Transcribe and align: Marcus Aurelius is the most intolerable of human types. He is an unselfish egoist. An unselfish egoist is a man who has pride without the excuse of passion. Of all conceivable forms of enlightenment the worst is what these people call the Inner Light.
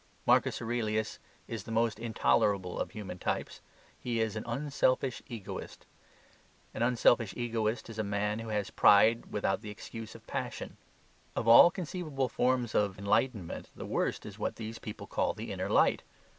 Marcus 0.25 0.59
Aurelius 0.63 1.19
is 1.47 1.65
the 1.65 1.71
most 1.71 1.99
intolerable 1.99 2.79
of 2.79 2.89
human 2.89 3.19
types. 3.19 3.61
He 3.99 4.19
is 4.19 4.35
an 4.35 4.43
unselfish 4.47 5.21
egoist. 5.27 5.85
An 6.73 6.81
unselfish 6.81 7.35
egoist 7.37 7.87
is 7.87 7.99
a 7.99 8.03
man 8.03 8.39
who 8.39 8.47
has 8.49 8.71
pride 8.71 9.31
without 9.31 9.61
the 9.61 9.69
excuse 9.69 10.15
of 10.15 10.25
passion. 10.25 10.77
Of 11.35 11.47
all 11.47 11.69
conceivable 11.69 12.29
forms 12.29 12.73
of 12.73 12.97
enlightenment 12.97 13.69
the 13.75 13.85
worst 13.85 14.25
is 14.25 14.39
what 14.39 14.55
these 14.55 14.79
people 14.79 15.05
call 15.05 15.33
the 15.35 15.51
Inner 15.51 15.69
Light. 15.69 16.01